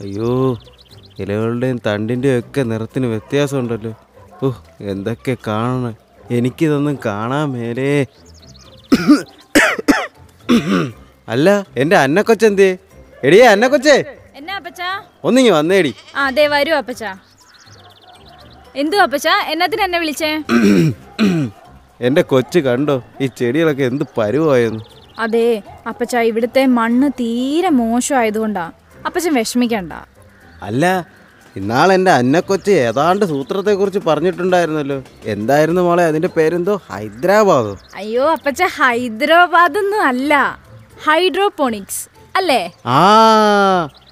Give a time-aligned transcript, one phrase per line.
[0.00, 0.58] അയ്യോ
[1.18, 3.94] ഇലകളുടെയും തണ്ടിന്റെയും ഒക്കെ നിറത്തിന് വ്യത്യാസമുണ്ടല്ലോ.
[4.42, 5.94] ഓഹ് എന്തൊക്കെ കാണണം.
[6.30, 8.06] എനിക്കിതൊന്നും കാണാൻ മേലേ.
[11.28, 12.78] അല്ല എന്റെ അന്നക്കൊച്ചെന്തേ
[13.24, 13.96] എടിയേ അന്നക്കൊച്ചേ.
[14.34, 14.88] എന്നാ അപ്പച്ചാ?
[15.24, 15.94] ഒന്നിങ്ങി വന്നേടി.
[16.16, 17.10] ആ അതെ വരൂ അപ്പച്ചാ.
[18.76, 19.34] എന്തു അപ്പച്ചാ?
[19.52, 20.30] എന്നത്തിന് എന്നെ വിളിച്ചേ?
[22.00, 23.02] എന്റെ കൊച്ചു കണ്ടോ?
[23.20, 24.82] ഈ ചെടികളൊക്കെ എന്ത് പരുവായെന്ന്.
[25.18, 28.72] അതെ അപ്പച്ചാ ഇവിടുത്തെ മണ്ണ് തീരെ മോശമായതുകൊണ്ടാ.
[29.06, 29.92] അപ്പച്ചൻ വിഷമിക്കണ്ട.
[30.62, 30.84] അല്ല
[31.58, 35.02] ഇന്നാൾ എന്റെ അന്നക്കൊച്ച് ഏതാണ്ട് സൂത്രത്തെക്കുറിച്ച് പറഞ്ഞിട്ടുണ്ടായിരുന്നല്ലോ.
[35.24, 36.04] എന്തായിരുന്നു മോളെ?
[36.04, 36.80] അതിന്റെ പേരെന്തോ?
[36.90, 37.78] ഹൈദരാബാദ്?
[37.96, 40.58] അയ്യോ അപ്പച്ച ഹൈദരാബാദ് ഒന്നും അല്ല.
[41.04, 42.72] ഹൈഡ്രോപോണിക്സ് അല്ലേ?
[42.86, 43.00] ആ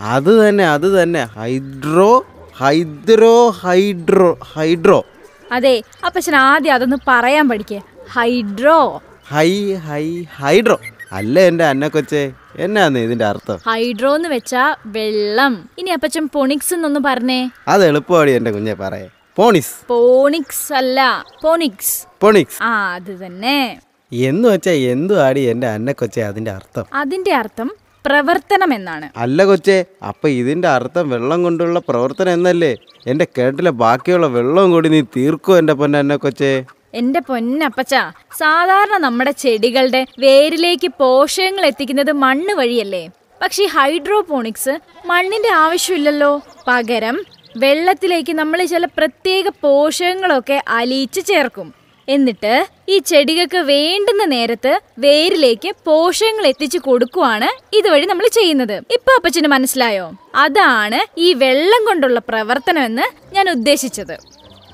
[0.00, 1.24] അത് തന്നെ അത് തന്നെ.
[1.24, 5.04] Hydro hydro hydro hydro.
[5.52, 7.80] അതെ അപ്പച്ചൻ ആദ്യം അതൊന്ന് പറയാൻ പഠിക്കേ.
[8.12, 9.02] ഹൈഡ്രോ.
[9.28, 10.78] High high hydro.
[11.12, 12.32] അല്ലേ എന്റെ അന്നക്കൊച്ചെ?
[12.58, 13.58] എന്നാന്ന് ഇതിന്റെ അർത്ഥം?
[13.66, 15.68] ഹൈഡ്രോ എന്ന് വെച്ചാ വെള്ളം.
[15.78, 17.50] ഇനി അപ്പച്ചൻ പൊണിക്സ് എന്നൊന്ന് പറഞ്ഞേ.
[17.68, 19.08] അത് എളുപ്പമാടി എന്റെ കുഞ്ഞെ പറയേ.
[19.36, 22.06] പോണിസ് പോണിക്സ് അല്ല പോണിക്സ്.
[22.20, 22.62] പോണിക്സ്.
[22.62, 23.80] ആ അത് തന്നെ.
[24.12, 26.84] എന്ന് വെച്ചാ എന്തു ആടി എന്റെ അന്നക്കൊച്ചെ അതിന്റെ അർത്ഥം?
[26.92, 27.70] അതിന്റെ അർത്ഥം
[28.06, 29.10] പ്രവർത്തനം എന്നാണ്.
[29.16, 32.76] അല്ല കൊച്ചേ അപ്പൊ ഇതിന്റെ അർത്ഥം വെള്ളം കൊണ്ടുള്ള പ്രവർത്തനം എന്നല്ലേ?
[33.06, 36.64] എന്റെ കേട്ടിലെ ബാക്കിയുള്ള വെള്ളവും കൂടി നീ തീർക്കോ എന്റെ പൊന്നെ എന്നെ കൊച്ചേ?
[36.94, 37.94] എന്റെ പൊന്നപ്പച്ച
[38.38, 43.04] സാധാരണ നമ്മുടെ ചെടികളുടെ വേരിലേക്ക് പോഷകങ്ങൾ എത്തിക്കുന്നത് മണ്ണ് വഴിയല്ലേ?
[43.42, 44.74] പക്ഷെ ഹൈഡ്രോപോണിക്സ്
[45.06, 46.32] മണ്ണിന്റെ ആവശ്യമില്ലല്ലോ.
[46.68, 47.16] പകരം
[47.56, 51.68] വെള്ളത്തിലേക്ക് നമ്മൾ ചില പ്രത്യേക പോഷകങ്ങളൊക്കെ അലിയിച്ച് ചേർക്കും.
[52.08, 52.52] എന്നിട്ട്
[52.88, 57.48] ഈ ചെടികൾക്ക് വേണ്ടുന്ന നേരത്ത് വേരിലേക്ക് പോഷകങ്ങൾ എത്തിച്ചു കൊടുക്കുവാണ്
[57.78, 58.76] ഇതുവഴി നമ്മൾ ചെയ്യുന്നത്.
[58.96, 60.06] ഇപ്പൊ അപ്പച്ചന് മനസ്സിലായോ?
[60.34, 64.16] അതാണ് ഈ വെള്ളം കൊണ്ടുള്ള പ്രവർത്തനം എന്ന് ഞാൻ ഉദ്ദേശിച്ചത്.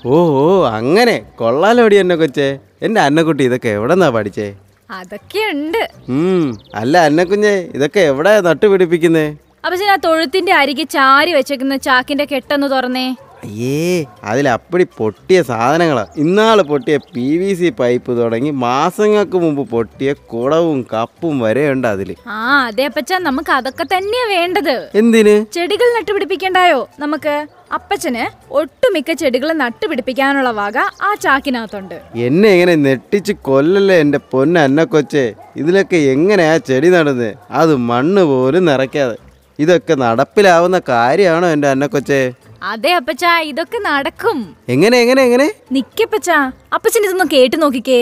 [0.06, 1.24] ഓ ഓ അങ്ങനെ.
[1.34, 2.58] കൊള്ളാലോടി എന്നെ കൊച്ചേ.
[2.82, 4.54] എന്റെ അന്നക്കുട്ടി ഇതൊക്കെ എവിടെന്നാ പഠിച്ചേ?
[4.90, 5.88] അതൊക്കെയുണ്ട്.
[6.10, 9.36] ഉണ്ട് അല്ല അന്നക്കുഞ്ഞെ ഇതൊക്കെ എവിടെ നട്ടുപിടിപ്പിക്കുന്നേ?
[9.64, 13.16] അപ്പൊ ആ തൊഴുത്തിന്റെ അരികെ ചാരി വെച്ചേക്കുന്ന ചാക്കിന്റെ കെട്ടൊന്ന് തുറന്നേ.
[13.44, 16.06] അയ്യേ അതിലപ്പടി പൊട്ടിയ സാധനങ്ങളാ.
[16.16, 22.14] ഇന്നാൾ പൊട്ടിയ പി വി സി പൈപ്പ് തുടങ്ങി മാസങ്ങൾക്ക് മുമ്പ് പൊട്ടിയ കുടവും കപ്പും വരെ ഉണ്ട് അതിൽ.
[22.26, 24.90] ആ അതെ അപ്പച്ചാ നമുക്ക് അതൊക്കെ തന്നെയാ വേണ്ടത്.
[24.94, 25.44] എന്തിന്?
[25.52, 27.46] ചെടികൾ നട്ടുപിടിപ്പിക്കണ്ടായോ നമുക്ക്?
[27.72, 31.96] അപ്പച്ചന് ഒട്ടുമിക്ക ചെടികളെ നട്ടുപിടിപ്പിക്കാനുള്ള വക ആ ചാക്കിനകത്തുണ്ട്.
[32.16, 35.34] എന്നെ ഇങ്ങനെ നെട്ടിച്ച് കൊല്ലല്ലേ എന്റെ പൊന്ന കൊച്ചേ?
[35.56, 39.16] ഇതിലൊക്കെ എങ്ങനെയാ ചെടി നടുന്നത് അത് മണ്ണ് പോലും നിറയ്ക്കാതെ.
[39.58, 44.56] ഇതൊക്കെ നടപ്പിലാവുന്ന കാര്യമാണോ എന്റെ അന്നക്കൊച്ചെ അതെ അപ്പച്ച ഇതൊക്കെ നടക്കും.
[44.68, 45.48] എങ്ങനെ എങ്ങനെ എങ്ങനെ?
[45.72, 46.30] നിക്കപ്പച്ച
[46.74, 48.00] അപ്പച്ചൻ ഇതൊന്ന് കേട്ടു നോക്കിക്കേ.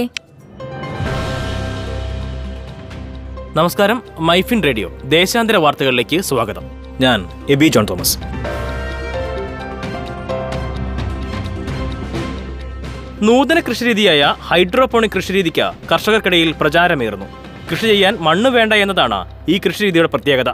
[3.56, 4.88] നമസ്കാരം മൈഫിൻ റേഡിയോ.
[5.05, 6.65] ദേശാന്തര വാർത്തകളിലേക്ക് സ്വാഗതം.
[7.00, 8.19] ഞാൻ എബി ജോൺ തോമസ്.
[13.22, 17.27] നൂതന കൃഷിരീതിയായ ഹൈഡ്രോപോണിക് കൃഷിരീതിക്ക് കർഷകർക്കിടയിൽ പ്രചാരമേറുന്നു.
[17.71, 19.19] കൃഷി ചെയ്യാൻ മണ്ണ് വേണ്ട എന്നതാണ്
[19.49, 20.50] ഈ കൃഷിരീതിയുടെ പ്രത്യേകത.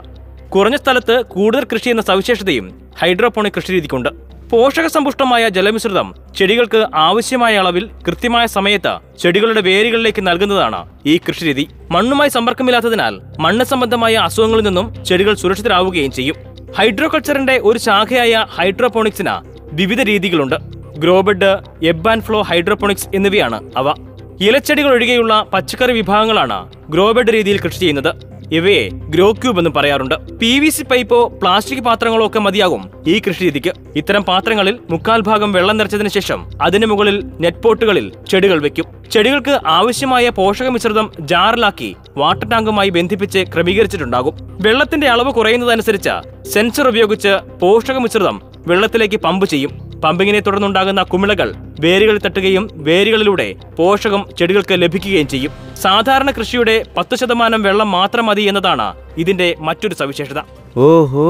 [0.49, 4.09] കുറഞ്ഞ സ്ഥലത്ത് കൂടുതൽ കൃഷി എന്ന സവിശേഷതയും ഹൈഡ്രോപോണിക് കൃഷിരീതിക്കുണ്ട്.
[4.49, 11.67] പോഷകസമ്പുഷ്ടമായ ജലമിശ്രിതം ചെടികൾക്ക് ആവശ്യമായ അളവിൽ കൃത്യമായ സമയത്ത് ചെടികളുടെ വേരുകളിലേക്ക് നൽകുന്നതാണ് ഈ കൃഷിരീതി.
[11.91, 16.35] മണ്ണുമായി സമ്പർക്കമില്ലാത്തതിനാൽ മണ്ണ് സംബന്ധമായ അസുഖങ്ങളിൽ നിന്നും ചെടികൾ സുരക്ഷിതരാവുകയും ചെയ്യും.
[16.77, 19.35] ഹൈഡ്രോകൾച്ചറിന്റെ ഒരു ശാഖയായ ഹൈഡ്രോപോണിക്സിന്
[19.75, 20.82] വിവിധ രീതികളുണ്ട്.
[20.97, 23.93] Grow bed ebb and flow hydroponics എന്നിവയാണ് അവ.
[24.41, 28.33] ഇലച്ചെടികൾ ഒഴികെയുള്ള പച്ചക്കറി വിഭാഗങ്ങളാണ് ഗ്രോബഡ് രീതിയിൽ കൃഷി ചെയ്യുന്നത്.
[28.53, 30.15] ഇവയെ ഗ്രോ ക്യൂബ് എന്നും പറയാറുണ്ട്.
[30.15, 35.51] പി വി സി പൈപ്പോ പ്ലാസ്റ്റിക് പാത്രങ്ങളോ ഒക്കെ മതിയാകും ഈ കൃഷി രീതിക്ക് ഇത്തരം പാത്രങ്ങളിൽ മുക്കാൽ ഭാഗം
[35.51, 38.85] വെള്ളം നിറച്ചതിന് ശേഷം അതിനു മുകളിൽ നെറ്റ് പോട്ടുകളിൽ ചെടികൾ വെക്കും.
[39.11, 44.33] ചെടികൾക്ക് ആവശ്യമായ പോഷക മിശ്രിതം ജാറിലാക്കി വാട്ടർ ടാങ്കുമായി ബന്ധിപ്പിച്ച് ക്രമീകരിച്ചിട്ടുണ്ടാകും.
[44.61, 49.92] വെള്ളത്തിന്റെ അളവ് കുറയുന്നതനുസരിച്ച് സെൻസർ ഉപയോഗിച്ച് പോഷക മിശ്രിതം വെള്ളത്തിലേക്ക് പമ്പ് ചെയ്യും.
[50.03, 51.49] പമ്പിങ്ങിനെ തുടർന്നുണ്ടാകുന്ന കുമിളകൾ
[51.79, 53.47] വേരുകളിൽ തട്ടുകയും വേരുകളിലൂടെ
[53.77, 55.51] പോഷകം ചെടികൾക്ക് ലഭിക്കുകയും ചെയ്യും.
[55.81, 60.39] സാധാരണ കൃഷിയുടെ പത്ത് ശതമാനം വെള്ളം മാത്രം മതി എന്നതാണ് ഇതിന്റെ മറ്റൊരു സവിശേഷത.
[60.87, 61.27] ഓഹോ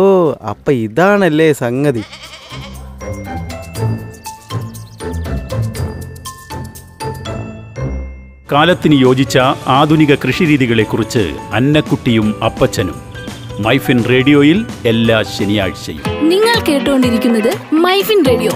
[0.51, 2.03] അപ്പൊ ഇതാണല്ലേ സംഗതി.
[8.51, 9.37] കാലത്തിന് യോജിച്ച
[9.77, 11.23] ആധുനിക കൃഷിരീതികളെക്കുറിച്ച്
[11.53, 12.97] അന്നക്കുട്ടിയും അപ്പച്ചനും
[13.59, 16.29] മൈഫിൻ റേഡിയോയിൽ എല്ലാ ശനിയാഴ്ചയും.
[16.29, 18.51] നിങ്ങൾ കേട്ടുകൊണ്ടിരിക്കുന്നത് മൈഫിൻ റേഡിയോ.